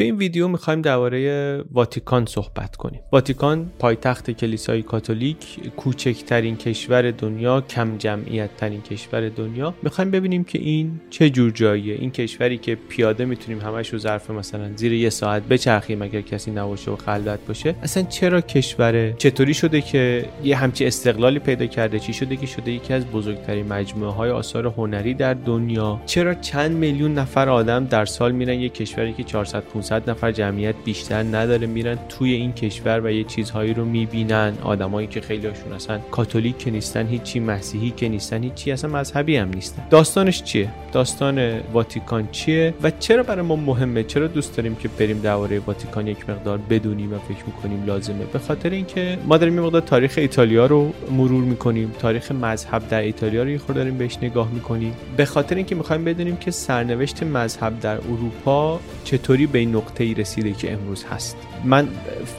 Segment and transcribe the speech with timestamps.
[0.00, 3.00] توی این ویدیو می‌خوایم درباره واتیکان صحبت کنیم.
[3.12, 9.74] واتیکان پایتخت کلیسای کاتولیک، کوچکترین کشور دنیا، کم جمعیت ترین کشور دنیا.
[9.82, 11.94] می‌خوایم ببینیم که این چه جور جاییه.
[11.94, 16.50] این کشوری که پیاده می‌تونیم همش رو ظرف مثلا زیر یه ساعت بچرخیم اگر کسی
[16.50, 17.74] نباشه و خلوت باشه.
[17.82, 22.72] اصلا چرا کشوره؟ چطوری شده که یه همچی استقلالی پیدا کرده؟ چی شده که شده
[22.72, 28.04] یکی از بزرگترین مجموعه های آثار هنری در دنیا؟ چرا چند میلیون نفر آدم در
[28.04, 33.00] سال میرن یه کشوری که 400 500 نفر جمعیت بیشتر نداره میرن توی این کشور
[33.04, 34.52] و یه چیزهایی رو می‌بینن.
[34.62, 39.36] آدمایی که خیلی هاشون اصلا کاتولیک که نیستن هیچی مسیحی که نیستن هیچی اصلا مذهبی
[39.36, 39.82] هم نیستن.
[39.90, 45.20] داستانش چیه؟ داستان واتیکان چیه؟ و چرا برای ما مهمه؟ چرا دوست داریم که بریم
[45.20, 49.60] درباره واتیکان یک مقدار بدونیم و فکر می‌کنیم لازمه؟ به خاطر اینکه ما داریم یه
[49.60, 51.92] مقدار تاریخ ایتالیا رو مرور می‌کنیم.
[51.98, 54.92] تاریخ مذهب در ایتالیا رو یه داریم بهش نگاه می‌کنیم.
[55.16, 60.14] به خاطر اینکه می‌خوایم بدونیم که سرنوشت مذهب در اروپا چطوری به این نقطه ای
[60.14, 61.36] رسیده که امروز هست.
[61.64, 61.88] من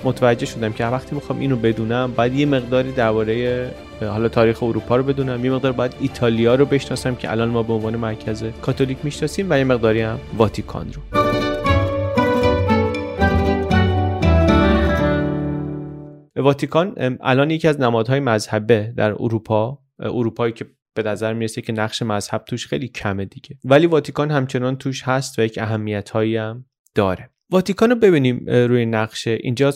[0.04, 3.72] متوجه شدم که وقتی می‌خوام اینو بدونم باید یه مقداری درباره
[4.02, 7.74] حالا تاریخ اروپا رو بدونم یه مقدار باید ایتالیا رو بشناسم که الان ما به
[7.74, 11.02] عنوان مرکز کاتولیک می‌شناسیم و یه مقداری هم واتیکان رو.
[16.36, 20.66] واتیکان الان یکی از نمادهای مذهبه در اروپا اروپایی که
[20.96, 23.58] به نظر می‌رسه که نقش مذهب توش خیلی کمه دیگه.
[23.64, 26.66] ولی واتیکان همچنان توش هست و یک اهمیت هم
[26.96, 27.30] داره.
[27.50, 29.38] واتیکان رو ببینیم روی نقشه.
[29.42, 29.74] اینجا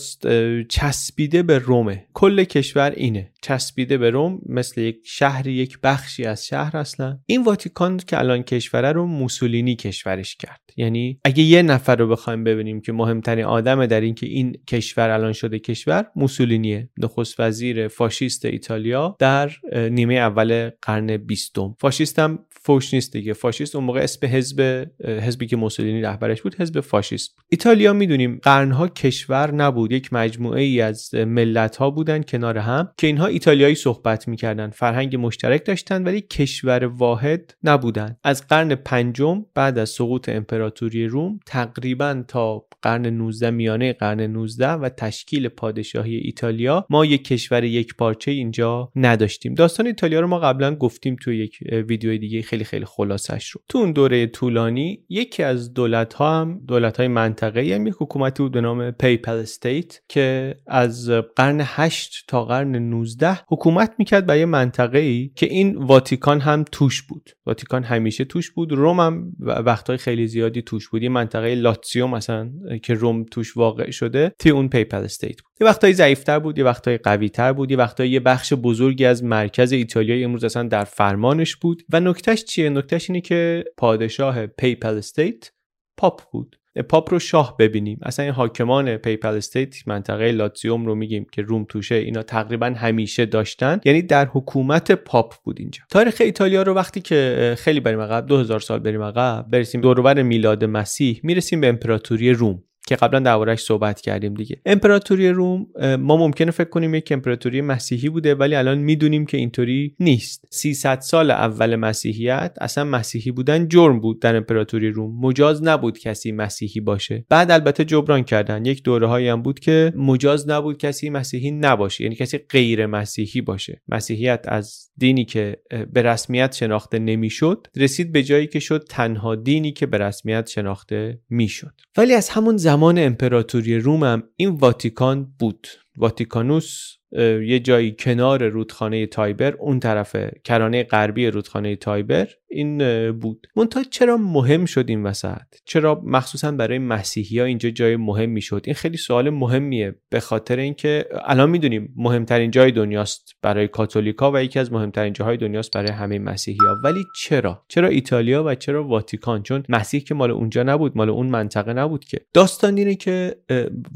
[0.70, 2.06] چسبیده به رومه.
[2.14, 3.32] کل کشور اینه.
[3.46, 7.20] چسبیده به روم مثل یک شهر یک بخشی از شهر اصلا.
[7.26, 10.62] این واتیکان که الان کشوره رو موسولینی کشورش کرد.
[10.78, 15.10] یعنی اگه یه نفر رو بخوایم ببینیم که مهمترین آدم در این که این کشور
[15.10, 16.90] الان شده کشور موسولینیه.
[16.98, 19.52] نخست وزیر فاشیست ایتالیا در
[19.92, 21.76] نیمه اول قرن بیستم.
[21.80, 26.56] فاشیست هم فوش نیست دیگه فاشیست اون موقع اسم حزب حزبی که موسولینی رهبرش بود
[26.60, 27.46] حزب فاشیست بود.
[27.50, 29.92] ایتالیا می‌دونیم قرنها کشور نبود.
[29.92, 35.16] یک مجموعه ای از ملت ها بودن کنار هم که اینها ایتالیایی صحبت می‌کردن فرهنگ
[35.16, 38.18] مشترک داشتن ولی کشور واحد نبودن.
[38.24, 44.72] از قرن پنجم بعد از سقوط امپراتوری روم تقریبا تا قرن 19 میانه قرن 19
[44.72, 49.54] و تشکیل پادشاهی ایتالیا ما یک کشور یک پارچه اینجا نداشتیم.
[49.54, 53.62] داستان ایتالیا رو ما قبلا گفتیم توی یک ویدیو دیگه خیلی خیلی خلاصش رو.
[53.70, 58.44] تو اون دوره طولانی یکی از دولت ها هم دولت های منطقه هم یک حکومتی
[58.44, 64.46] بود به نام Papal State که از قرن 8 تا قرن 19 حکومت می‌کرد برای
[64.46, 67.30] منطقه ای که این واتیکان هم توش بود.
[67.46, 68.72] واتیکان همیشه توش بود.
[68.72, 71.04] روم هم وقتهای خیلی زیادی توش بود.
[71.04, 72.52] یه منطقه لاتسیو مثلا
[72.84, 75.52] که روم توش واقع شده توی اون Papal State بود.
[75.62, 79.72] یه وقتایی ضعیفتر بود یه وقتایی قویتر بود یه وقتایی یه بخش بزرگی از مرکز
[79.72, 81.84] ایتالیا امروز اصلا در فرمانش بود.
[81.94, 85.50] و نکتهش چیه؟ نکتهش اینه که پادشاه Papal State
[85.98, 86.56] پاپ بود.
[86.82, 88.00] پاپ رو شاه ببینیم.
[88.04, 93.26] اصلا این حاکمان Papal State منطقه لاتزیوم رو میگیم که روم توشه اینا تقریبا همیشه
[93.26, 93.80] داشتن.
[93.86, 95.82] یعنی در حکومت پاپ بود اینجا.
[95.90, 100.64] تاریخ ایتالیا رو وقتی که خیلی بریم عقب 2000 سال بریم عقب برسیم دورور میلاد
[100.64, 102.64] مسیح می‌رسیم به امپراتوری روم.
[102.88, 104.62] که قبلا دربارهش صحبت کردیم دیگه.
[104.66, 105.68] امپراتوری روم
[106.00, 110.46] ما ممکنه فکر کنیم یک امپراتوری مسیحی بوده ولی الان می‌دونیم که اینطوری نیست.
[110.50, 115.26] 300 سال اول مسیحیت اصلا مسیحی بودن جرم بود در امپراتوری روم.
[115.26, 117.26] مجاز نبود کسی مسیحی باشه.
[117.30, 118.66] بعد البته جبران کردن.
[118.66, 122.04] یک دوره هایی هم بود که مجاز نبود کسی مسیحی نباشه.
[122.04, 123.82] یعنی کسی غیر مسیحی باشه.
[123.88, 125.58] مسیحیت از دینی که
[125.94, 131.20] به رسمیت شناخته نمی‌شد رسید به جایی که شد تنها دینی که به رسمیت شناخته
[131.30, 131.74] می‌شد.
[131.98, 135.68] ولی از همون امپراتوری روم هم این واتیکان بود.
[135.98, 136.98] واتیکانوس
[137.46, 143.48] یه جایی کنار رودخانه تایبر اون طرف کرانه غربی رودخانه تایبر این بود.
[143.56, 148.62] منتها چرا مهم شد این وسط؟ چرا مخصوصا برای مسیحی ها اینجا جای مهمی شد
[148.66, 154.38] این خیلی سوال مهمیه به خاطر اینکه الان می‌دونیم مهمترین جای دنیاست برای کاتولیکا و
[154.44, 158.84] یکی از مهمترین جاهای دنیاست برای همه مسیحی ها ولی چرا؟ چرا ایتالیا و چرا
[158.84, 162.22] واتیکان؟ چون مسیح که مال اونجا نبود مال اون منطقه نبود که.
[162.34, 163.36] داستان اینه که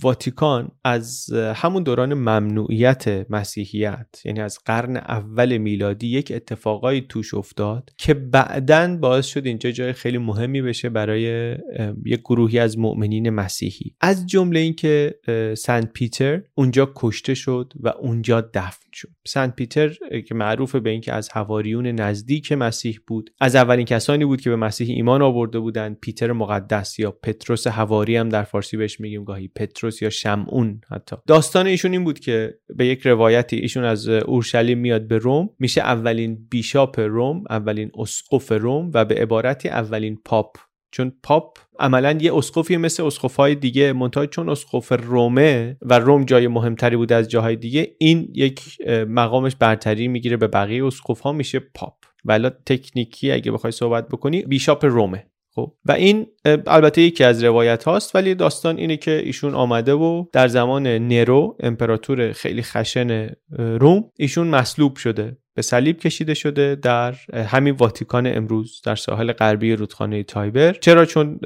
[0.04, 7.92] واتیکان از همون دوران ممنوعیت مسیحیت یعنی از قرن اول میلادی یک اتفاقایی توش افتاد
[7.98, 11.56] که بعدا باعث شد اینجا جای خیلی مهمی بشه برای
[12.06, 13.96] یک گروهی از مؤمنین مسیحی.
[14.02, 15.16] از جمله اینکه
[15.58, 19.10] سنت پیتر اونجا کشته شد و اونجا دفن شد.
[19.28, 19.94] سنت پیتر
[20.28, 24.56] که معروف به اینکه از حواریون نزدیک مسیح بود از اولین کسانی بود که به
[24.56, 25.98] مسیح ایمان آورده بودند.
[26.02, 31.16] پیتر مقدس یا پتروس حواری هم در فارسی بهش میگیم گاهی پتروس یا شمعون حتی.
[31.28, 35.82] داستان ایشون این بود که به یک روایتی ایشون از اورشلیم میاد به روم میشه
[35.82, 40.58] اولین بیشاپ روم اولین اسقف روم و به عبارتی اولین پاپ
[40.92, 46.48] چون پاپ عملا یه اسقفی مثل اسقفهای دیگه منتها چون اسقف رومه و روم جای
[46.48, 48.62] مهمتری بوده از جاهای دیگه این یک
[49.08, 51.94] مقامش برتری می‌گیره به بقیه اسقف میشه پاپ.
[52.26, 55.26] ولی تکنیکی اگه بخوای صحبت بکنی bishop رومه.
[55.56, 56.28] خب؟ و این
[56.68, 61.58] البته یکی از روایت هاست ولی داستان اینه که ایشون آمده و در زمان نرو
[61.60, 65.38] امپراتور خیلی خشن روم ایشون مصلوب شده.
[65.56, 70.74] به صلیب کشیده شده در همین واتیکان امروز در ساحل غربی رودخانه تایبر.
[70.74, 71.40] چرا؟ چون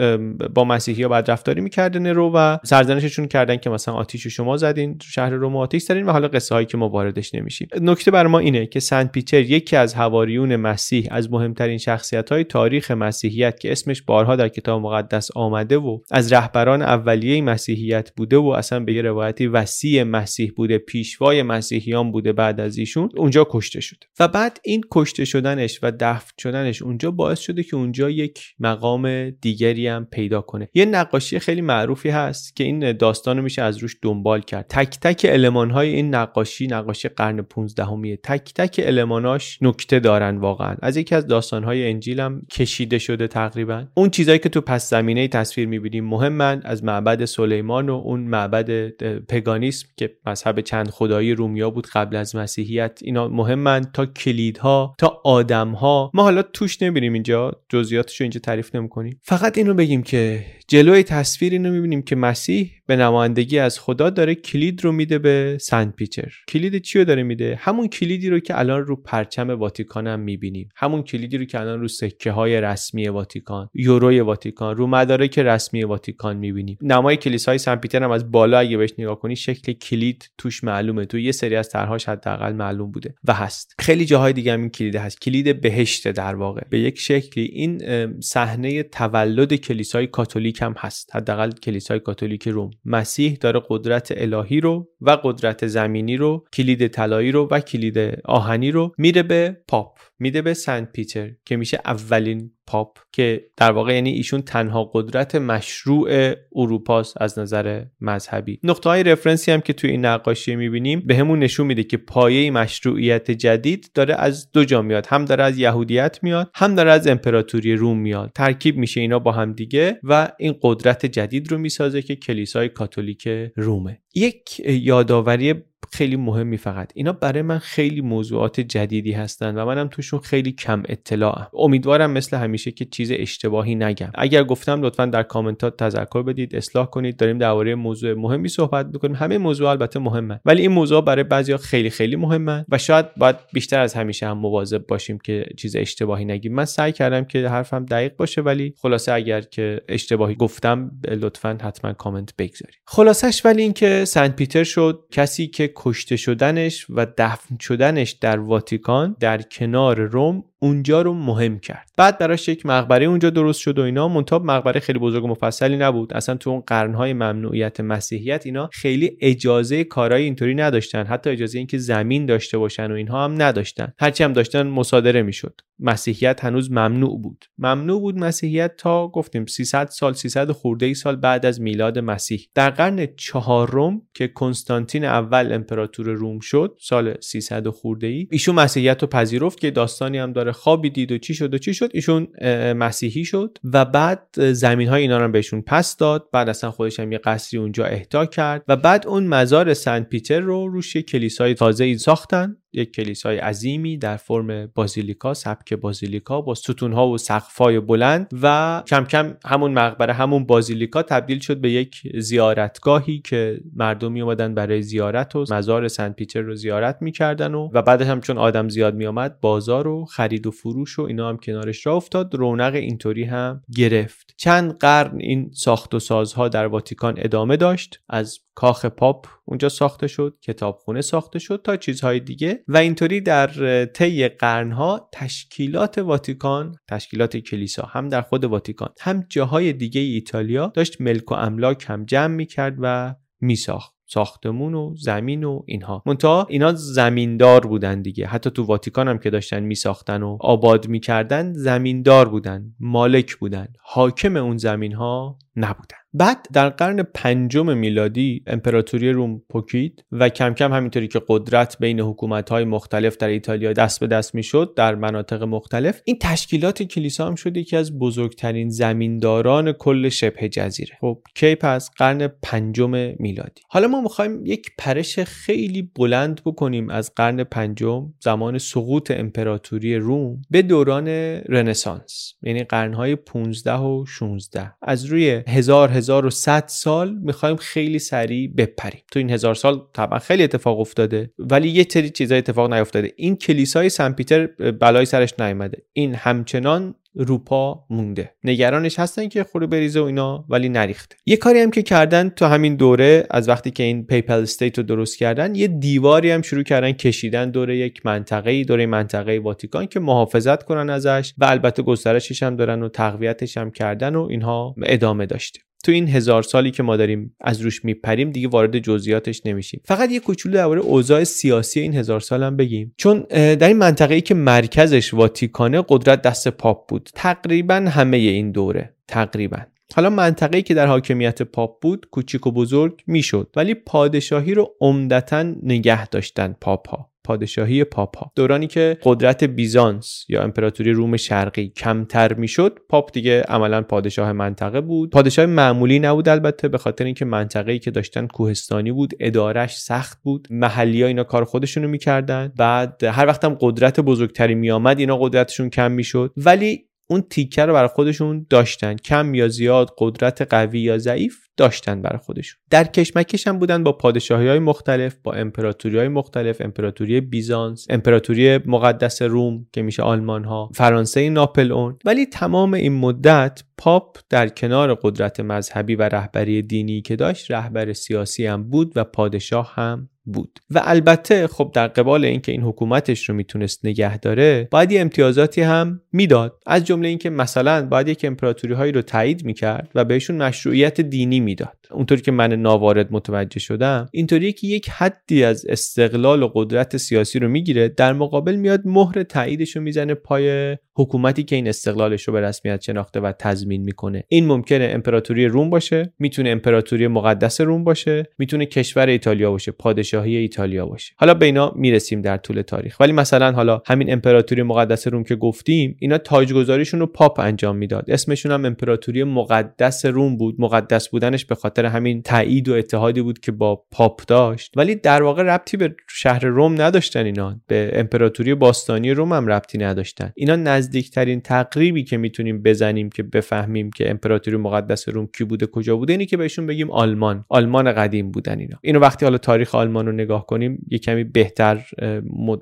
[0.54, 4.98] با مسیحی ها بد رفتاری می‌کرده نرو و سرزنششون کردن که مثلا آتیش شما زدین
[5.02, 7.68] شهر روم آتیش زدین و حالا قصه هایی که ما واردش نمیشیم.
[7.82, 12.44] نکته بر ما اینه که سنت پیتر یکی از حواریون مسیح از مهمترین شخصیت های
[12.44, 18.38] تاریخ مسیحیت که اسمش بارها در کتاب مقدس آمده و از رهبران اولیه مسیحیت بوده
[18.38, 23.48] و اصلا به یه روایتی وسیع مسیح بوده پیشوای مسیحیان بوده بعد از ایشون اونجا
[23.50, 23.93] کشته شد.
[24.20, 29.30] و بعد این کشته شدنش و دفن شدنش اونجا باعث شده که اونجا یک مقام
[29.30, 30.70] دیگری هم پیدا کنه.
[30.74, 34.66] یه نقاشی خیلی معروفی هست که این داستان میشه از روش دنبال کرد.
[34.70, 40.38] تک تک علمان های این نقاشی نقاشی قرن 15 همیه تک تک الماناش نکته دارن
[40.38, 40.76] واقعا.
[40.82, 43.86] از یکی از داستان های انجیل هم کشیده شده تقریبا.
[43.94, 48.90] اون چیزایی که تو پس زمینه تصویر می‌بینیم مهمن از معبد سلیمان و اون معبد
[49.26, 53.00] پگانیسم که مذهب چند خدایی رومیا بود قبل از مسیحیت.
[53.04, 53.83] اینا مهمن.
[53.84, 56.12] تا کلیدها تا آدمها.
[56.14, 59.20] ما حالا توش نمیریم اینجا جزئیاتش رو اینجا تعریف نمی‌کنیم.
[59.24, 64.36] فقط اینو بگیم که جلوی تصویر اینو می‌بینیم که مسیح به نمایندگی از خدا داره
[64.36, 66.34] کلید رو میده به سنت پیتر.
[66.48, 70.70] کلید چی رو داره میده؟ همون کلیدی رو که الان رو پرچم واتیکان هم می‌بینیم.
[70.76, 75.84] همون کلیدی رو که الان رو سکه های رسمی واتیکان یوروی واتیکان رو مدارک رسمی
[75.84, 76.78] واتیکان می‌بینیم.
[76.82, 81.06] نمای کلیسای سنت پیتر هم از بالا اگه بهش نگاه کنی شکل کلید توش معلومه.
[81.06, 83.76] تو یه سری از طرحهاش حداقل معلوم بوده و هست.
[83.80, 85.22] خیلی جاهای دیگه هم این کلید هست.
[85.22, 86.62] کلید بهشت در واقع.
[86.70, 87.82] به یک شکلی این
[88.22, 91.16] صحنه تولد کلیسای کاتولیک هم هست.
[91.16, 92.72] حداقل کلیسای کاتولیک روم.
[92.86, 98.72] مسیح داره قدرت الهی رو و قدرت زمینی رو کلید طلایی رو و کلید آهنی
[98.72, 100.00] رو میره به پاپ.
[100.24, 105.36] میده به سنت پیتر که میشه اولین پاپ که در واقع یعنی ایشون تنها قدرت
[105.36, 108.60] مشروع اروپاست از نظر مذهبی.
[108.64, 112.52] نقطه های رفرنسی هم که توی این نقاشی می‌بینیم به همون نشون میده که پایه
[112.52, 117.08] مشروعیت جدید داره از دو جا میاد هم داره از یهودیت میاد هم داره از
[117.08, 118.32] امپراتوری روم میاد.
[118.36, 123.30] ترکیب میشه اینا با هم دیگه و این قدرت جدید رو می‌سازه که کلیسای کاتولیک
[123.56, 124.02] رومه.
[124.16, 125.54] یک یادآوری
[125.92, 126.92] خیلی مهمی فقط.
[126.96, 132.38] اینا برای من خیلی موضوعات جدیدی هستن و منم توشون خیلی کم اطلاعم امیدوارم مثل
[132.38, 134.12] همیشه که چیز اشتباهی نگم.
[134.16, 137.18] اگر گفتم لطفا در کامنتات تذکر بدید اصلاح کنید.
[137.18, 139.16] داریم درباره موضوع مهمی صحبت می‌کنیم.
[139.16, 143.36] همه موضوع البته مهمه ولی این موضوع برای بعضیا خیلی خیلی مهمه و شاید باید
[143.54, 146.54] بیشتر از همیشه هم مواظب باشیم که چیز اشتباهی نگیم.
[146.54, 151.94] من سعی کردم که حرفم دقیق باشه ولی خلاصه اگر که اشتباهی گفتم لطفا حتما
[151.94, 152.78] کامنت بگذارید.
[152.86, 155.06] خلاصش ولی اینکه سنت پیتر شد.
[155.12, 161.60] کسی که کشته شدنش و دفن شدنش در واتیکان در کنار روم اونجا رو مهم
[161.60, 161.90] کرد.
[161.98, 164.08] بعد براش یک مقبره اونجا درست شد و اینا.
[164.08, 166.14] منتها مقبره خیلی بزرگ و مفصلی نبود.
[166.14, 171.06] اصلا تو اون قرنهای ممنوعیت مسیحیت اینا خیلی اجازه کارهای اینطوری نداشتن.
[171.06, 173.94] حتی اجازه اینکه زمین داشته باشن و اینها هم نداشتن.
[174.00, 175.62] هرچی هم داشتن مصادره می‌شد.
[175.80, 177.46] مسیحیت هنوز ممنوع بود.
[177.58, 182.48] ممنوع بود مسیحیت تا گفتیم 300 سال 300 خورده ای سال بعد از میلاد مسیح.
[182.56, 189.02] در قرن چهارم که کنستانتین اول امپراتور روم شد سال 300 خورده ای ایشون مسیحیت
[189.02, 192.28] رو پذیرفت که داستانی هم داره خوابی دید و چی شد و چی شد ایشون
[192.74, 196.30] مسیحی شد و بعد زمین های اینا رو بهشون پس داد.
[196.34, 200.40] بعد اصلا خودش هم یه قصری اونجا اهدا کرد و بعد اون مزار سنت پیتر
[200.40, 202.58] رو روش کلیسای تازه ای ساختن.
[202.74, 209.06] یک کلیسای عظیمی در فرم بازیلیکا سبک بازیلیکا با ستونها و سقفای بلند و کم
[209.06, 215.36] کم همون مقبره همون بازیلیکا تبدیل شد به یک زیارتگاهی که مردمی اومدن برای زیارت
[215.36, 219.40] و مزار سنت پیتر رو زیارت می‌کردن و و بعدش هم چون آدم زیاد میآمد
[219.40, 222.36] بازار و خرید و فروش و اینا هم کنارش را افتاد.
[222.36, 224.34] رونق اینطوری هم گرفت.
[224.38, 228.00] چند قرن این ساخت و سازها در واتیکان ادامه داشت.
[228.10, 232.64] از کاخ پاپ اونجا ساخته شد کتابخونه ساخته شد تا چیزهای دیگه.
[232.68, 239.74] و اینطوری در طی قرنها تشکیلات واتیکان تشکیلات کلیسا هم در خود واتیکان هم جاهای
[239.74, 243.94] دیگه ایتالیا داشت ملک و املاک هم جمع می‌کرد و میساخت.
[244.06, 246.04] ساختمون و زمین و اینها.
[246.06, 248.28] منتها اینا زمیندار بودن دیگه.
[248.28, 253.68] حتی تو واتیکان هم که داشتن میساختن و آباد می‌کردن زمیندار بودن مالک بودن.
[253.84, 256.03] حاکم اون زمین ها نبودن.
[256.16, 262.00] بعد در قرن پنجم میلادی امپراتوری روم پکید و کم کم همینطوری که قدرت بین
[262.00, 267.36] حکومت‌های مختلف در ایتالیا دست به دست می‌شد در مناطق مختلف این تشکیلات کلیسا هم
[267.36, 270.98] شد یکی از بزرگترین زمینداران کل شبه جزیره.
[271.02, 273.62] خب کی پس؟ قرن پنجم میلادی.
[273.70, 280.42] حالا ما می‌خوایم یک پرش خیلی بلند بکنیم از قرن پنجم زمان سقوط امپراتوری روم
[280.50, 281.08] به دوران
[281.50, 289.02] رنسانس یعنی قرنهای 15 و 16 از روی هزار 1100 سال می‌خوایم خیلی سریع بپریم.
[289.12, 293.14] تو این هزار سال طبعا خیلی اتفاق افتاده ولی یه سری چیزایی اتفاق نیفتاده.
[293.16, 298.34] این کلیسای سن پیتر بلایی سرش نیامده این همچنان رو پا مونده.
[298.44, 301.16] نگرانش هستن که فرو بریزه و اینا ولی نریخته.
[301.26, 304.84] یه کاری هم که کردن تو همین دوره از وقتی که این Papal State رو
[304.84, 310.00] درست کردن یه دیواری هم شروع کردن کشیدن دور یک منطقه دور منطقه واتیکان که
[310.00, 311.34] محافظت کنن ازش.
[311.38, 315.60] و البته گسترشش هم دارن و تقویتش هم کردن و اینها ادامه داشته.
[315.84, 319.82] تو این هزار سالی که ما داریم از روش میپریم دیگه وارد جزئیاتش نمیشیم.
[319.86, 322.96] فقط یه کوچولو درباره اوضاع سیاسی این هزار سال هم بگیم.
[322.98, 327.10] چون در این منطقه ای که مرکزش واتیکانه قدرت دست پاپ بود.
[327.16, 329.58] تقریبا همه این دوره تقریبا.
[329.96, 333.50] حالا منطقه‌ای که در حاکمیت پاپ بود کوچیک و بزرگ می‌شد.
[333.56, 338.32] ولی پادشاهی رو عمدتا نگه داشتن پاپ ها پادشاهی پاپا.
[338.36, 344.82] دورانی که قدرت بیزانس یا امپراتوری روم شرقی کمتر می‌شد پاپ دیگه عملا پادشاه منطقه
[344.82, 345.10] بود.
[345.10, 350.48] پادشاه معمولی نبود البته به خاطر اینکه منطقه‌ای که داشتن کوهستانی بود ادارش سخت بود.
[350.50, 352.54] محلی ها اینا کار خودشونو می‌کردن.
[352.58, 356.34] بعد هر وقت هم قدرت بزرگتری میآمد اینا قدرتشون کم می‌شد.
[356.38, 358.96] ولی اون تیکه رو برای خودشون داشتن.
[358.96, 362.60] کم یا زیاد قدرت قوی یا ضعیف داشتن برای خودشون.
[362.70, 368.58] در کشمکش هم بودن با پادشاهی های مختلف با امپراتوری های مختلف امپراتوری بیزانس امپراتوری
[368.58, 374.48] مقدس روم که میشه آلمان ها فرانسه ناپل اون ولی تمام این مدت پاپ در
[374.48, 380.10] کنار قدرت مذهبی و رهبری دینی که داشت رهبر سیاسی هم بود و پادشاه هم
[380.26, 380.60] بود.
[380.70, 385.62] و البته خب در قبال اینکه این حکومتش رو می‌تونست نگه داره باید یه امتیازاتی
[385.62, 386.60] هم می‌داد.
[386.66, 391.40] از جمله اینکه مثلا باید یک امپراتوری هایی رو تایید می‌کرد و بهشون مشروعیت دینی
[391.40, 391.83] می‌داد.
[391.94, 397.40] اونطوری که من ناوارد متوجه شدم اینطوری که یک حدی از استقلال و قدرت سیاسی
[397.40, 402.34] رو می‌گیره در مقابل میاد مهر تاییدش رو می‌زنه پای حکومتی که این استقلالش رو
[402.34, 404.24] به رسمیت شناخته و تضمین می‌کنه.
[404.28, 410.36] این ممکنه امپراتوری روم باشه می‌تونه امپراتوری مقدس روم باشه می‌تونه کشور ایتالیا باشه پادشاهی
[410.36, 411.14] ایتالیا باشه.
[411.18, 413.00] حالا به اینا می‌رسیم در طول تاریخ.
[413.00, 418.12] ولی مثلا حالا همین امپراتوری مقدس روم که گفتیم اینا تاجگذاریشون رو پاپ انجام می‌داد.
[418.12, 420.56] اسمشون هم امپراتوری مقدس روم بود.
[420.60, 424.74] مقدس بودنش به خاطر همین تایید و اتحادی بود که با پاپ داشت.
[424.76, 427.60] ولی در واقع ربطی به شهر روم نداشتن اینا.
[427.68, 430.32] به امپراتوری باستانی روم هم ربطی نداشتن.
[430.36, 435.98] اینا نزدیکترین تقریبی که می‌تونیم بزنیم که بفهمیم که امپراتوری مقدس روم کی بوده کجا
[435.98, 437.46] بوده اینی که بهشون بگیم آلمان.
[437.50, 438.78] آلمان قدیم بودن اینا.
[438.82, 441.86] اینو وقتی حالا تاریخ آلمان رو نگاه کنیم یه کمی بهتر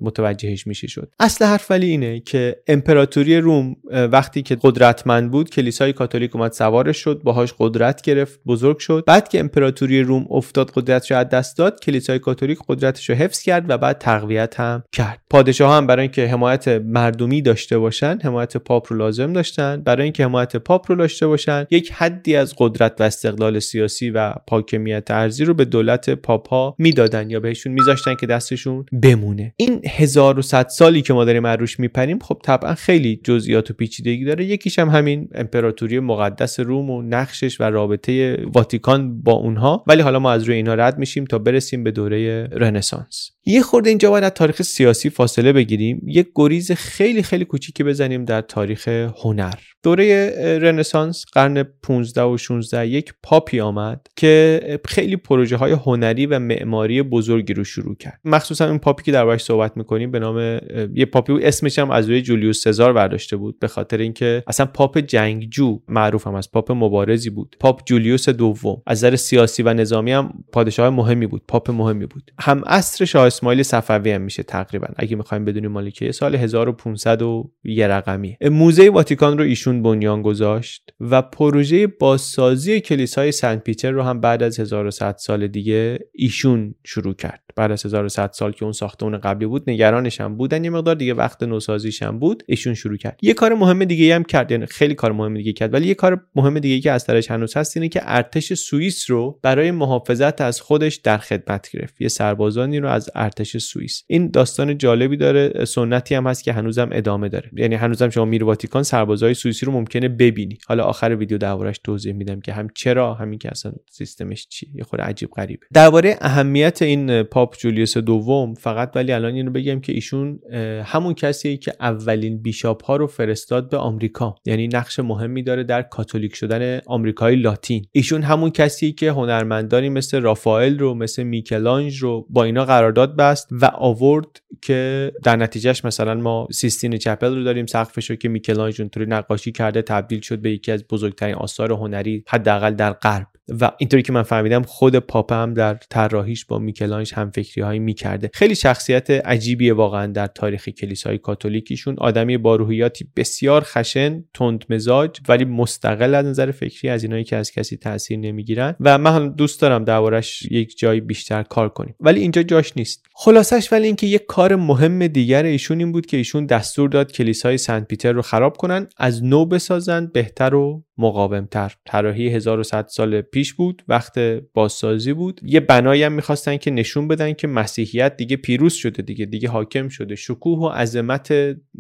[0.02, 1.12] متوجهش میشه شد.
[1.20, 6.98] اصل حرف ولی اینه که امپراتوری روم وقتی که قدرتمند بود کلیسای کاتولیک اومد سوارش
[6.98, 9.04] شد باهاش قدرت گرفت بزرگ شد.
[9.12, 13.42] بعد که امپراتوری روم افتاد قدرتش رو از دست داد کلیسای کاتولیک قدرتش رو حفظ
[13.42, 15.20] کرد و بعد تقویت هم کرد.
[15.30, 19.82] پادشاه هم برای اینکه حمایت مردمی داشته باشن حمایت پاپ رو لازم داشتن.
[19.82, 24.34] برای اینکه حمایت پاپ رو داشته باشن یک حدی از قدرت و استقلال سیاسی و
[24.50, 29.54] حاکمیت ارزی رو به دولت پاپا می‌دادن یا بهشون میذاشتن که دستشون بمونه.
[29.58, 34.46] این 1100 سالی که ما داریم روش میپریم خب طبعا خیلی جزئیات و پیچیدگی داره.
[34.46, 39.84] یکیش هم همین امپراتوری مقدس روم و نقشش و رابطه واتیکان با اونها.
[39.88, 43.32] ولی حالا ما از روی اینا رد میشیم تا برسیم به دوره رنسانس.
[43.46, 46.02] یه خورده اینجا باید از تاریخ سیاسی فاصله بگیریم.
[46.08, 48.88] یک گریز خیلی خیلی کوچیکی بزنیم در تاریخ
[49.24, 49.54] هنر.
[49.84, 50.30] دوره
[50.62, 57.02] رنسانس قرن 15 و 16 یک پاپی آمد که خیلی پروژه های هنری و معماری
[57.02, 58.20] بزرگی رو شروع کرد.
[58.26, 60.60] مخصوصا این پاپی که دربارش صحبت می‌کنیم به نام
[60.94, 64.98] یه پاپی اسمش هم از روی جولیوس سزار برداشته بود به خاطر اینکه اصلا پاپ
[64.98, 67.56] جنگجو معروف هم از پاپ مبارزی بود.
[67.60, 68.82] پاپ جولیوس دوم.
[68.88, 71.42] از نظر سیاسی و نظامی هم پادشاه مهمی بود.
[71.48, 72.32] پاپ مهمی بود.
[72.40, 74.88] هم عصر شاه اسماعیل صفوی هم میشه تقریبا.
[74.96, 78.38] اگه می‌خوایم بدونیم مال کیه سال 1500 و یه رقمی.
[78.42, 84.44] موزه واتیکان رو ایشون بنیان گذاشت و پروژه بازسازی کلیسای سنت پیتر رو هم بعد
[84.44, 87.44] از 1100 سال دیگه ایشون شروع کرد.
[87.56, 91.14] بعد از 1100 سال که اون ساختمون قبلی بود نگرانش هم بودن یه مقدار دیگه
[91.14, 93.20] وقت نوسازیش هم بود ایشون شروع کرد.
[93.22, 96.24] یه کار مهم دیگه هم کرد یعنی خیلی کار مهم دیگه کرد ولی یه کار
[96.36, 100.62] مهم دیگه که از طرفش هنوز هست اینه که ارتش سوئیس رو برای محافظت از
[100.62, 102.02] خودش در خدمت گرفت.
[102.02, 104.04] یه سربازانی رو از ارتش سوئیس.
[104.08, 107.50] این داستان جالبی داره سنتی هم هست که هنوزم ادامه داره.
[107.54, 110.58] یعنی هنوزم شما میری واتیکان سربازای سوئیسی رو ممکنه ببینی.
[110.68, 114.70] حالا آخر ویدیو دربارش توضیح میدم که هم چرا همین که اصلا سیستمش چیه.
[114.76, 115.66] یه خورده عجیب غریبه.
[115.74, 120.40] درباره اهمیت این پاپ جولیوس دوم فقط ولی الان اینو بگم که ایشون
[120.86, 124.36] همون کسیه که اولین بیشاپ ها رو فرستاد به آمریکا.
[124.46, 127.86] یعنی نقش مهمی داره در کاتولیک شدن آمریکای لاتین.
[127.92, 133.48] ایشون همون کسیه که هنرمندانی مثل رافائل رو مثل میکلانج رو با اینا قرارداد بست
[133.52, 138.82] و آورد که در نتیجهش مثلا ما سیستین چپل رو داریم سقفش رو که میکلانج
[138.82, 143.28] اونطوری نقاشی کرده تبدیل شد به یکی از بزرگترین آثار هنری حداقل در غرب.
[143.48, 148.30] و اینطوری که من فهمیدم خود پاپ هم در طراحیش با میکلانج هم هایی می‌کرده.
[148.34, 151.96] خیلی شخصیت عجیبیه واقعا در تاریخ کلیسای کاتولیکیشون.
[151.98, 157.36] آدمی با روحیاتی بسیار خشن تند مزاج ولی مستقل از نظر فکری از اینایی که
[157.36, 158.76] از کسی تاثیر نمی‌گیرن.
[158.80, 161.96] و من دوست دارم دربارش یک جایی بیشتر کار کنیم.
[162.00, 163.06] ولی اینجا جاش نیست.
[163.16, 167.58] خلاصش ولی اینکه یک کار مهم دیگر ایشون این بود که ایشون دستور داد کلیسای
[167.58, 171.76] سنت پیتر رو خراب کنن از نو بسازن بهتر و مقاومتر.
[171.86, 174.20] طراحی 1100 سال پیش بود وقت
[174.54, 175.42] بازسازی بود.
[175.44, 179.90] یه بنایی هم می‌خواستن که نشون بدن که مسیحیت دیگه پیروز شده دیگه دیگه حاکم
[179.90, 180.16] شده.
[180.16, 181.34] شکوه و عظمت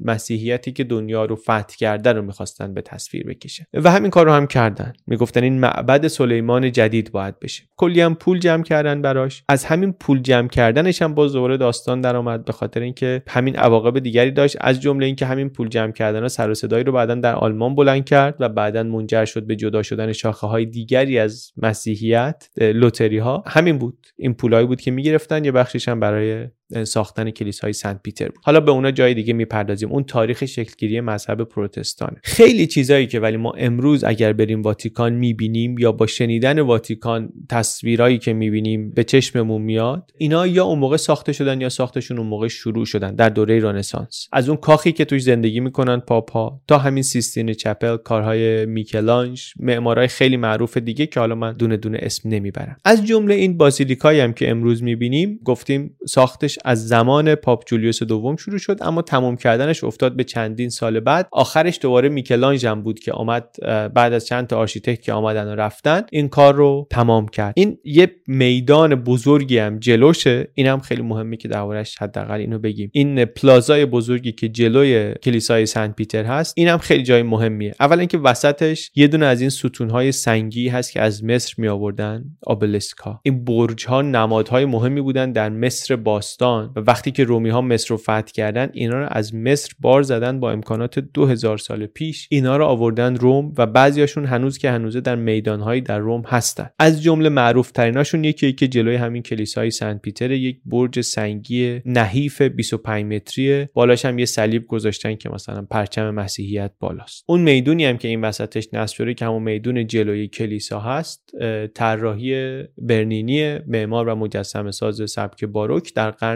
[0.06, 4.32] مسیحیتی که دنیا رو فتح کرده رو می‌خواستن به تصویر بکشه و همین کار رو
[4.32, 4.94] هم کردن.
[5.08, 7.64] می‌گفتن این معبد سلیمان جدید باید بشه.
[7.78, 9.44] کلی هم پول جمع کردن براش.
[9.50, 14.00] از همین پول جمع کردنش هم باز دوباره داستان درآمد به خاطر اینکه همین عواقب
[14.00, 14.58] دیگری داشت.
[14.62, 18.06] از جمله اینکه همین پول جمع کردن سر و صدایی رو بعدا در آلمان بلند
[18.06, 23.44] کرد و بعدا منجر شد به جدا شدن شاخه های دیگری از مسیحیت لوتری ها
[23.48, 24.08] همین بود.
[24.18, 26.48] این پولایی بود که می‌گرفتن یه بخشش هم برای
[26.84, 28.40] ساختن کلیسای سنت پیتر بود.
[28.44, 29.92] حالا به اونا جای دیگه می‌پردازیم.
[29.92, 32.18] اون تاریخ شکلگیری مذهب پروتستانه.
[32.24, 38.18] خیلی چیزایی که ولی ما امروز اگر بریم واتیکان می‌بینیم یا با شنیدن واتیکان تصویرایی
[38.18, 42.48] که می‌بینیم به چشممون میاد اینا یا اون موقع ساخته شدن یا ساختشون اون موقع
[42.48, 44.28] شروع شدن در دوره رنسانس.
[44.32, 50.08] از اون کاخی که توش زندگی می‌کنن پاپا تا همین سیستین چپل کارهای میکلانج معمارای
[50.08, 52.78] خیلی معروف دیگه که حالا من دونه دونه اسم نمی‌برم.
[52.86, 58.36] از جمله این بازیلیکایی هم که امروز می‌بینیم گفتیم ساختش از زمان پاپ جولیوس دوم
[58.36, 61.28] شروع شد اما تمام کردنش افتاد به چندین سال بعد.
[61.32, 63.56] آخرش دوباره میکلانژ هم بود که آمد
[63.94, 67.54] بعد از چند تا آرشیتکت که آمدن و رفتن این کار رو تمام کرد.
[67.58, 70.52] این یه میدان بزرگی هم جلوشه.
[70.54, 72.90] این هم خیلی مهمه که دربارش حداقل اینو بگیم.
[72.94, 77.76] این پلازای بزرگی که جلوی کلیسای سنت پیتر هست این هم خیلی جای مهمیه.
[77.80, 82.24] اول اینکه وسطش یه دونه از این ستونهای سنگی هست که از مصر می آوردن
[82.44, 83.20] obelisk ا.
[83.24, 87.62] این برج ها نمادهای مهمی بودن در مصر باستان باستان و وقتی که رومی ها
[87.62, 92.28] مصر رو فتح کردن اینا رو از مصر بار زدن با امکانات 2000 سال پیش.
[92.32, 96.70] اینا رو آوردن روم و بعضیاشون هنوز که هنوزه در میدانهایی در روم هستن.
[96.80, 102.42] از جمله معروف تریناشون یکی که جلوی همین کلیسای سن پیتر یک برج سنگی نحیف
[102.42, 103.66] 25 متری.
[103.74, 107.24] بالاش هم یه صلیب گذاشتن که مثلا پرچم مسیحیت بالاست.
[107.28, 111.32] اون می‌دونی هم که این وسطش نصب شده که همون میدون جلوی کلیسا هست
[111.74, 116.31] طراحی برنینی معمار و مجسمه ساز سبک باروک در قرن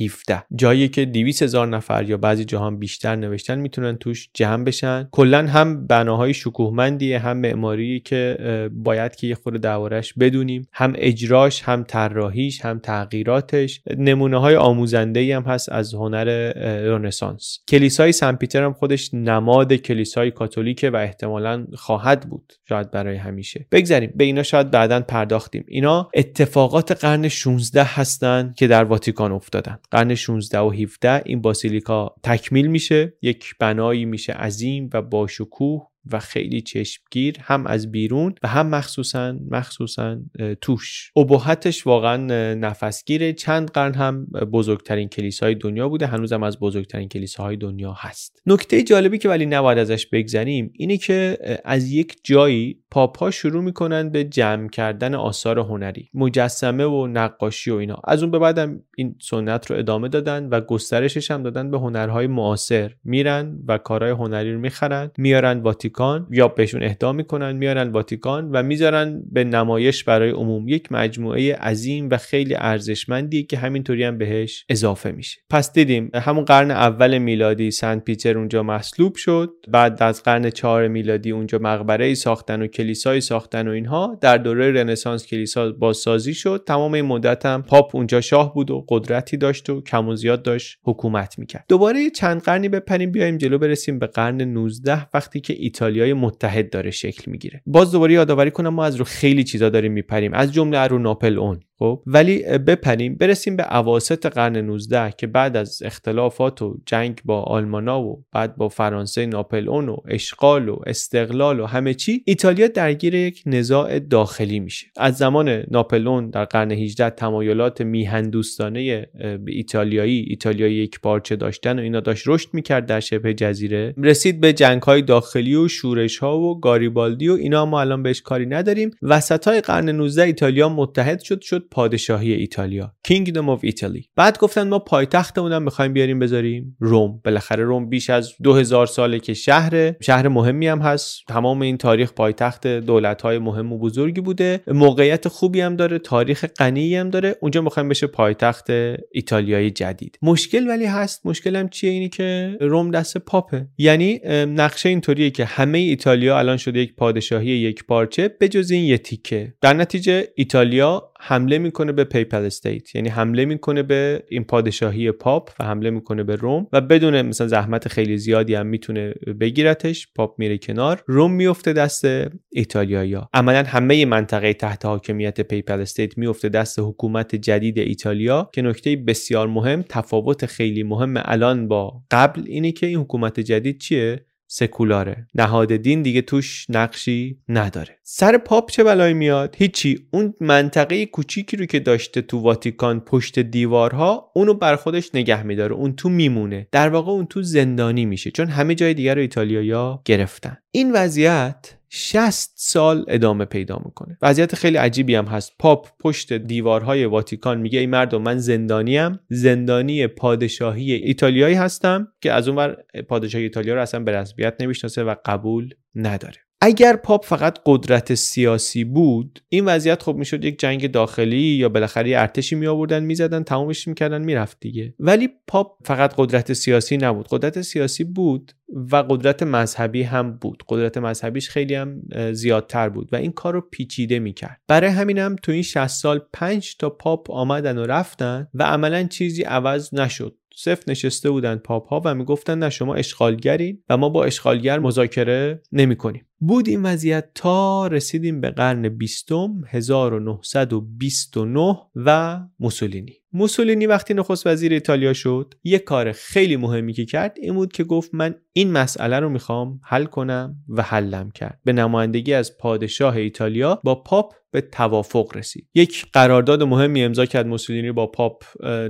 [0.00, 5.08] 17 جایی که 200 هزار نفر یا بعضی جاها بیشتر نوشتن می‌تونن توش جمع بشن.
[5.10, 8.38] کلا هم بناهای شکوهمندیه هم معماری که
[8.72, 10.68] باید که یه خود دوارش بدونیم.
[10.72, 13.80] هم اجراش هم طراحیش هم تغییراتش.
[13.96, 17.58] نمونه های آموزنده هم هست از هنر رنسانس.
[17.68, 22.52] کلیسای سن پیتر هم خودش نماد کلیسای کاتولیکه و احتمالا خواهد بود.
[22.68, 23.66] شاید برای همیشه.
[23.72, 25.64] بگذاریم به اینا شاید بعدا پرداختیم.
[25.68, 29.78] اینا اتفاقات قرن 16 هستند که در واتیکان افتادن.
[29.90, 35.90] قرن 16 و 17 این باسیلیکا تکمیل میشه یک بنایی میشه عظیم و با شکوه
[36.12, 40.18] و خیلی چشمگیر هم از بیرون و هم مخصوصا مخصوصا
[40.60, 41.12] توش.
[41.16, 42.16] ابهتش واقعا
[42.54, 43.32] نفسگیره.
[43.32, 48.42] چند قرن هم بزرگترین کلیسای دنیا بوده هنوزم از بزرگترین کلیساهای دنیا هست.
[48.46, 54.10] نکته جالبی که ولی نباید ازش بگذریم اینه که از یک جایی پاپا شروع می‌کنن
[54.10, 58.00] به جمع کردن آثار هنری مجسمه و نقاشی و اینا.
[58.04, 62.26] از اون به بعدم این سنت رو ادامه دادن و گسترشش هم دادن به هنرهای
[62.26, 62.90] معاصر.
[63.04, 68.62] میرن و کارهای هنری رو می‌خرن میارن واتیکان یا بهشون اهدا می‌کنن میارن واتیکان و
[68.62, 70.68] می‌ذارن به نمایش برای عموم.
[70.68, 75.40] یک مجموعه عظیم و خیلی ارزشمندی که همینطوری هم بهش اضافه میشه.
[75.50, 79.50] پس دیدیم همون قرن اول میلادی سنت پیتر اونجا مصلوب شد.
[79.68, 84.72] بعد از قرن چهار میلادی اونجا مقبره ساختن و کلیسای ساختن و اینها در دوره
[84.72, 86.64] رنسانس کلیسا بازسازی شد.
[86.66, 90.42] تمام این مدت هم پاپ اونجا شاه بود و قدرتی داشت و کم و زیاد
[90.42, 91.64] داشت حکومت می‌کرد.
[91.68, 96.90] دوباره چند قرنی بپریم بیایم جلو برسیم به قرن 19 وقتی که ایتالیای متحد داره
[96.90, 97.62] شکل می‌گیره.
[97.66, 101.38] باز دوباره یادآوری کنم ما از رو خیلی چیزا داریم میپریم از جمله رو ناپل
[101.38, 101.60] اون.
[101.80, 107.42] خب؟ ولی بپریم برسیم به اواسط قرن 19 که بعد از اختلافات و جنگ با
[107.42, 112.66] آلمانا و بعد با فرانسه ناپل اون و اشغال و استقلال و همه چی ایتالیا
[112.66, 114.86] درگیر یک نزاع داخلی میشه.
[114.96, 119.06] از زمان ناپلون در قرن 18 تمایلات میهندوستانه
[119.46, 123.94] ایتالیایی ایتالیایی یک پارچه داشتن و اینا داشت رشد می‌کرد در شبه جزیره.
[123.96, 128.22] رسید به جنگ های داخلی و شورش ها و گاریبالدی و اینا ما الان بهش
[128.22, 128.90] کاری نداریم.
[129.02, 132.94] وسط های قرن 19 ایتالیا متحد شد شد پادشاهی ایتالیا.
[133.08, 134.04] Kingdom of Italy.
[134.16, 137.20] بعد گفتن ما پایتختمون هم می‌خوایم بیاریم بذاریم روم.
[137.24, 141.20] بالاخره روم بیش از 2000 ساله که شهر شهر مهمی هم هست.
[141.28, 144.60] تمام این تاریخ پایتخت دولت های مهم و بزرگی بوده.
[144.66, 147.36] موقعیت خوبی هم داره تاریخ غنی هم داره.
[147.40, 148.70] اونجا می‌خوایم بشه پایتخت
[149.12, 150.18] ایتالیای جدید.
[150.22, 151.26] مشکل ولی هست.
[151.26, 153.66] مشکل هم چیه؟ اینی که روم دست پاپه.
[153.78, 158.98] یعنی نقشه اینطوریه که همه ایتالیا الان شده یک پادشاهی یک پارچه بجز این یه
[158.98, 159.54] تیکه.
[159.60, 165.50] در نتیجه ایتالیا حمله می‌کنه به Papal State یعنی حمله می‌کنه به این پادشاهی پاپ
[165.60, 170.08] و حمله می‌کنه به روم و بدون مثلا زحمت خیلی زیادی هم می‌تونه بگیرتش.
[170.14, 171.02] پاپ میره کنار.
[171.06, 172.06] روم میفته دست
[172.52, 178.50] ایتالیایی عملا همه منطقه تحت حاکمیت Papal State میفته دست حکومت جدید ایتالیا.
[178.54, 183.78] که نکته بسیار مهم تفاوت خیلی مهم الان با قبل اینه که این حکومت جدید
[183.78, 185.26] چیه؟ سکولاره.
[185.34, 187.98] نهاد دین دیگه توش نقشی نداره.
[188.02, 190.08] سر پاپ چه بلایی میاد؟ هیچی.
[190.12, 195.74] اون منطقه کوچیکی رو که داشته تو واتیکان پشت دیوارها اونو بر خودش نگه میداره.
[195.74, 196.68] اون تو میمونه.
[196.72, 198.30] در واقع اون تو زندانی میشه.
[198.30, 200.56] چون همه جای دیگر رو ایتالیایا گرفتن.
[200.70, 204.18] این وضعیت 60 سال ادامه پیدا می‌کنه.
[204.22, 205.52] وضعیت خیلی عجیبی هم هست.
[205.58, 209.20] پاپ پشت دیوارهای واتیکان میگه ای مردم من زندانیم.
[209.28, 212.76] زندانی پادشاهی ایتالیایی هستم که از اونور
[213.08, 216.38] پادشاهی ایتالیا رو اصلا به رسمیت نمی‌شناسه و قبول نداره.
[216.62, 222.18] اگر پاپ فقط قدرت سیاسی بود این وضعیت خب می‌شد یک جنگ داخلی یا بالاخره
[222.18, 224.94] ارتشی می آوردن می‌زدن تمامش می‌کردن می‌رفت دیگه.
[224.98, 227.26] ولی پاپ فقط قدرت سیاسی نبود.
[227.30, 228.52] قدرت سیاسی بود
[228.92, 230.62] و قدرت مذهبی هم بود.
[230.68, 234.60] قدرت مذهبیش خیلی هم زیادتر بود و این کار رو پیچیده می‌کرد.
[234.68, 239.42] برای همینم تو این 60 سال 5 تا پاپ آمدن و رفتن و عملا چیزی
[239.42, 240.36] عوض نشد.
[240.60, 245.62] سفت نشسته بودن پاپ ها و می‌گفتن نه شما اشغالگرین و ما با اشغالگر مذاکره
[245.72, 246.26] نمی کنیم.
[246.42, 254.72] بود این وضعیت تا رسیدیم به قرن بیستم 1929 و موسولینی موسولینی وقتی نخست وزیر
[254.72, 259.18] ایتالیا شد یه کار خیلی مهمی که کرد این بود که گفت من این مسئله
[259.18, 264.60] رو می‌خوام حل کنم و حلم کرد به نمایندگی از پادشاه ایتالیا با پاپ به
[264.60, 265.68] توافق رسید.
[265.74, 268.44] یک قرارداد مهمی امضا کرد موسولینی با پاپ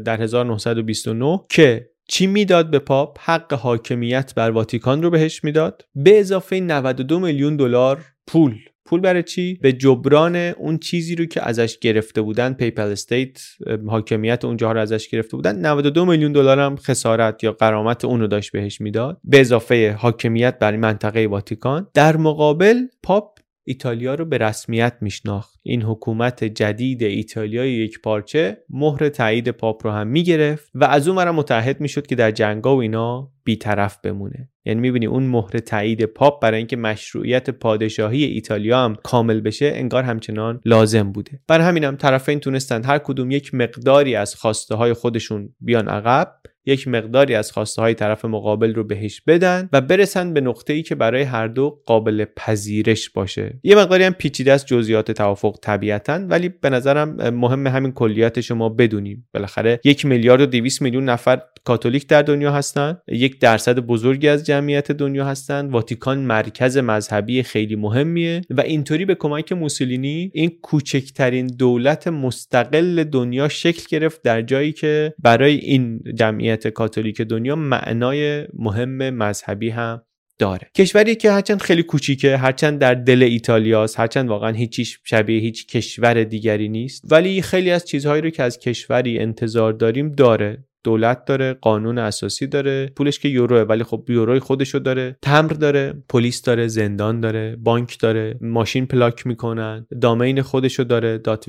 [0.05, 5.83] در 1929 که چی می‌داد به پاپ؟ حق حاکمیت بر واتیکان رو بهش می‌داد.
[5.94, 8.55] به اضافه 92 میلیون دلار پول.
[8.85, 13.40] پول برای چی؟ به جبران اون چیزی رو که ازش گرفته بودن Papal State
[13.88, 15.66] حاکمیت اونجا رو ازش گرفته بودن.
[15.66, 19.20] 92 میلیون دلار هم خسارت یا قرامت اون رو داشت بهش می‌داد.
[19.25, 21.88] به اضافه حاکمیت برای منطقه واتیکان.
[21.94, 23.38] در مقابل پاپ
[23.71, 25.61] ایتالیا رو به رسمیت میشناخت.
[25.63, 31.31] این حکومت جدید ایتالیای یک پارچه مهر تایید پاپ رو هم می‌گرفت و از اون
[31.31, 34.49] متحد می‌شد که در جنگا و اینا بیطرف بمونه.
[34.65, 40.03] یعنی می‌بینی اون مهر تایید پاپ برای اینکه مشروعیت پادشاهی ایتالیا هم کامل بشه انگار
[40.03, 41.41] همچنان لازم بوده.
[41.49, 46.39] بر همین هم طرفین تونستن هر کدوم یک مقداری از خواسته های خودشون بیان عقب.
[46.66, 50.83] یک مقداری از خواسته های طرف مقابل رو بهش بدن و برسن به نقطه ای
[50.83, 53.61] که برای هر دو قابل پذیرش باشه.
[53.62, 58.68] یه مقداری هم پیچیده است جزئیات توافق طبیعتا ولی به نظرم مهم همین کلیات ما
[58.68, 59.29] بدونیم.
[59.35, 64.46] بالاخره یک میلیارد و 200 میلیون نفر کاتولیک در دنیا هستن یک درصد بزرگی از
[64.46, 71.46] جمعیت دنیا هستند واتیکان مرکز مذهبی خیلی مهمیه و اینطوری به کمک موسولینی این کوچکترین
[71.46, 79.11] دولت مستقل دنیا شکل گرفت در جایی که برای این جمعیت کاتولیک دنیا معنای مهم
[79.11, 80.03] مذهبی هم
[80.39, 80.71] داره.
[80.75, 86.25] کشوری که هرچند خیلی کوچیکه هرچند در دل ایتالیاست هرچند واقعا هیچیش شبیه هیچ کشور
[86.25, 90.65] دیگری نیست ولی خیلی از چیزهایی رو که از کشوری انتظار داریم داره.
[90.85, 95.16] دولت داره قانون اساسی داره پولش که یوروه ولی خب یوروی خودشو داره.
[95.23, 101.49] تمبر داره پلیس داره زندان داره بانک داره ماشین پلاک می‌کنن domain خودشو داره dot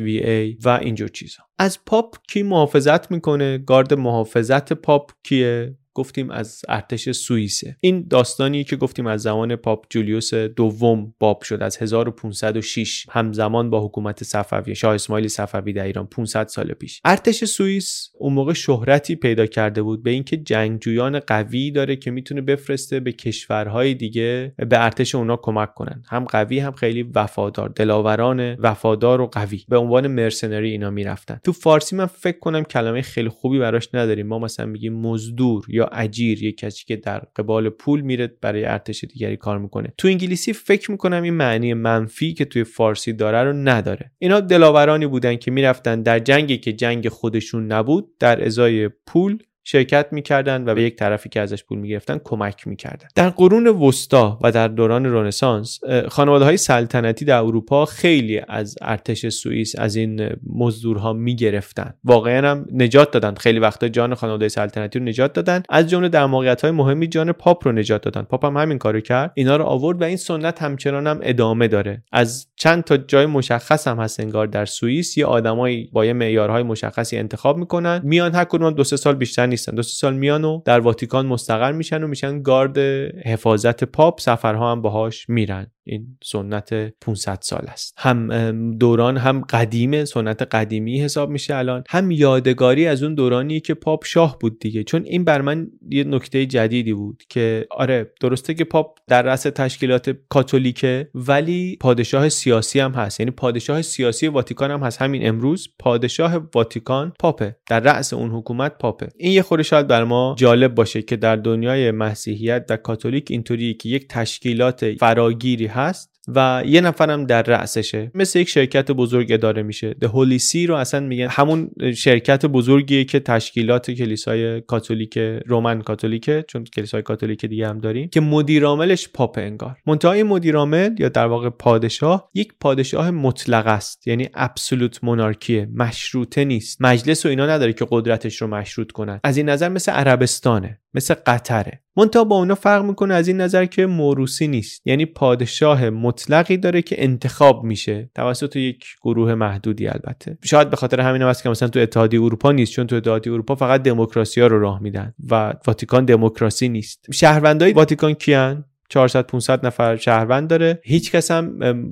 [0.66, 1.44] و اینجور چیزا.
[1.60, 7.78] از پاپ کی محافظت می‌کنه؟ گارد محافظت پاپ کیه؟ گفتیم از ارتش سوئیسه.
[7.80, 11.62] این داستانی که گفتیم از زمان پاپ جولیوس دوم باب شد.
[11.62, 17.02] از 1506 همزمان با حکومت صفوی شاه اسماعیل صفوی در ایران 500 سال پیش.
[17.06, 22.42] ارتش سوئیس اون موقع شهرتی پیدا کرده بود به اینکه جنگجویان قوی داره که می‌تونه
[22.42, 26.04] بفرسته به کشورهای دیگه به ارتش اونا کمک کنن.
[26.10, 29.64] هم قوی هم خیلی وفادار دلاوران وفادار و قوی.
[29.70, 31.40] به عنوان مرسنری اینا می‌رفتن.
[31.44, 34.28] تو فارسی من فکر کنم کلمه خیلی خوبی براش نداریم.
[34.28, 39.38] ما مثلا میگیم مزدور اجیر یک کسی که در قبال پول میره برای ارتش دیگری
[39.38, 39.94] کار می‌کنه.
[39.98, 44.12] تو انگلیسی فکر می‌کنم این معنی منفی که توی فارسی داره رو نداره.
[44.20, 50.08] اینا دلاورانی بودن که می‌رفتن در جنگی که جنگ خودشون نبود در ازای پول شرکت
[50.12, 53.08] می‌کردند و به یک طرفی که ازش پول می‌گرفتن کمک می‌کردن.
[53.16, 59.28] در قرون وسطا و در دوران رنسانس خانواده های سلطنتی در اروپا خیلی از ارتش
[59.28, 61.94] سوئیس از این مزدورها می‌گرفتن.
[62.04, 63.34] واقعا هم نجات دادن.
[63.36, 65.64] خیلی وقتا جان خانواده سلطنتی رو نجات دادن.
[65.70, 68.22] از جمله در موقعیت های مهمی جان پاپ رو نجات دادن.
[68.22, 69.32] پاپ هم همین کارو کرد.
[69.36, 72.04] اینا رو آورد و این سنت همچنان هم ادامه داره.
[72.12, 75.18] از چند تا جای مشخص هم هست انگار در سوئیس.
[75.18, 78.02] یه آدمایی با یه معیارهای مشخصی انتخاب می‌کنن.
[78.04, 79.76] میان هر دو سه سال بیشتر نیستن.
[79.76, 82.78] دو سال میان و در واتیکان مستقر میشن و میشن گارد
[83.26, 84.20] حفاظت پاپ.
[84.20, 85.72] سفرها هم باهاش میرن.
[85.84, 87.94] این سنت 500 سال است.
[87.98, 91.84] هم دوران هم قدیمه سنت قدیمی حساب میشه الان.
[91.90, 94.84] هم یادگاری از اون دورانی که پاپ شاه بود دیگه.
[94.84, 99.44] چون این بر من یه نکته جدیدی بود که آره درسته که پاپ در رأس
[99.44, 103.20] تشکیلات کاتولیکه ولی پادشاه سیاسی هم هست.
[103.20, 105.02] یعنی پادشاه سیاسی واتیکان هم هست.
[105.02, 107.56] همین امروز پادشاه واتیکان پاپه.
[107.70, 109.08] در رأس اون حکومت پاپه.
[109.18, 113.74] این یه خورده شاید بر ما جالب باشه که در دنیای مسیحیت در کاتولیک اینطوری
[113.74, 118.12] که یک تشکیلات فراگیری هست و یه نفرم در رأسشه.
[118.16, 119.94] مثل یک شرکت بزرگ اداره میشه.
[119.94, 126.46] The Holy See رو اصلا میگن همون شرکت بزرگیه که تشکیلات کلیسای کاتولیک رومن کاتولیکه
[126.48, 129.78] چون کلیسای کاتولیک دیگه هم داریم که مدیرعاملش پاپ انگار.
[129.86, 134.08] منتهای مدیرعامل یا در واقع پادشاه یک پادشاه مطلق است.
[134.08, 136.82] یعنی ابسولوت مونارکیه مشروطه نیست.
[136.82, 139.20] مجلس و اینا نداره که قدرتش رو مشروط کنن.
[139.24, 140.81] از این نظر مثل عربستانه.
[140.94, 141.82] مثل قطره.
[141.98, 144.82] منتها با اونا فرق می‌کنه از این نظر که موروسی نیست.
[144.86, 150.38] یعنی پادشاه مطلقی داره که انتخاب میشه توسط یک گروه محدودی البته.
[150.44, 153.56] شاید به خاطر همین هست که مثلا تو اتحادیه اروپا نیست چون تو اتحادیه اروپا
[153.56, 157.06] فقط دموکراسی ها رو راه میدن و واتیکان دموکراسی نیست.
[157.14, 160.82] شهروندای واتیکان کیان؟ 400 500 نفر شهروند داره.
[160.84, 161.46] هیچ کس هم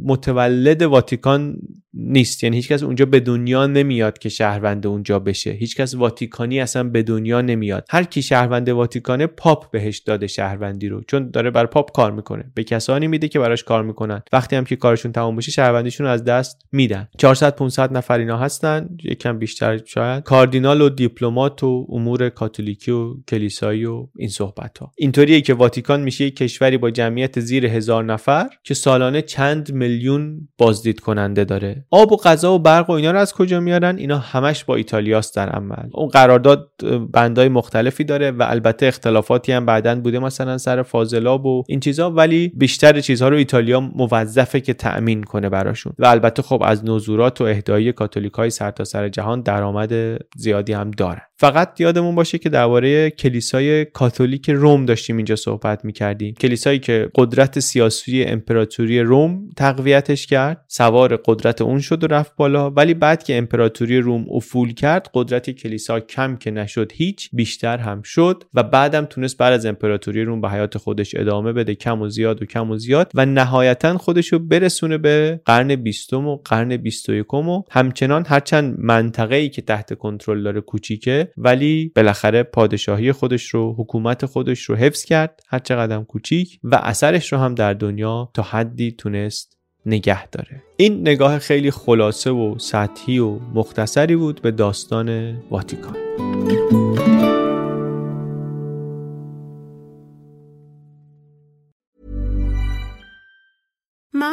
[0.03, 1.57] متولد واتیکان
[1.93, 2.43] نیست.
[2.43, 5.51] یعنی هیچکس اونجا به دنیا نمیاد که شهروند اونجا بشه.
[5.51, 7.85] هیچکس واتیکانی اصلا به دنیا نمیاد.
[7.89, 11.01] هر کی شهروند واتیکانه پاپ بهش داده شهروندی رو.
[11.07, 12.51] چون داره بر پاپ کار می‌کنه.
[12.55, 14.21] به کسانی میده که براش کار می‌کنن.
[14.33, 17.07] وقتی هم که کارشون تمام بشه شهروندیشون رو از دست میدن.
[17.17, 18.89] 400 500 نفر اینا هستن.
[19.03, 20.23] یکم بیشتر شاید.
[20.23, 26.01] کاردینال و دیپلمات و امور کاتولیکی و کلیسایی و این صحبت ها اینطوریه که واتیکان
[26.01, 31.85] میشه کشوری با جمعیت زیر هزار نفر که سالانه چند میلیون بازدید کننده داره.
[31.91, 35.35] آب و غذا و برق و اینا رو از کجا میارن؟ اینا همش با ایتالیاست
[35.35, 35.89] در عمل.
[35.93, 36.69] اون قرارداد
[37.13, 42.11] بندای مختلفی داره و البته اختلافاتی هم بعدا بوده مثلا سر فاضلاب و این چیزها
[42.11, 45.93] ولی بیشتر چیزها رو ایتالیا موظفه که تأمین کنه براشون.
[45.99, 49.93] و البته خب از نزورات و اهدایی کاتولیک های سرتاسر جهان درآمد
[50.35, 51.28] زیادی هم دارن.
[51.41, 56.33] فقط یادمون باشه که درباره کلیسای کاتولیک روم داشتیم اینجا صحبت می‌کردیم.
[56.33, 62.69] کلیسایی که قدرت سیاسی امپراتوری روم تقویتش کرد سوار قدرت اون شد و رفت بالا.
[62.69, 68.01] ولی بعد که امپراتوری روم افول کرد قدرت کلیسا کم که نشد هیچ بیشتر هم
[68.01, 72.09] شد و بعدم تونست بعد از امپراتوری روم به حیات خودش ادامه بده کم و
[72.09, 76.77] زیاد و کم و زیاد و نهایتا خودش رو برسونه به قرن بیستم و قرن
[76.77, 83.49] بیست و همچنان هرچند منطقه ای که تحت کنترل داره کوچیکه ولی بالاخره پادشاهی خودش
[83.49, 88.29] رو حکومت خودش رو حفظ کرد هر چقدر کوچیک و اثرش رو هم در دنیا
[88.33, 90.63] تا حدی تونست نگه داره.
[90.77, 95.95] این نگاه خیلی خلاصه و سطحی و مختصری بود به داستان واتیکان.